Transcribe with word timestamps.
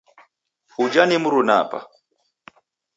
Ujha 0.83 1.03
ni 1.07 1.17
mruna 1.23 1.53
apa. 1.61 1.79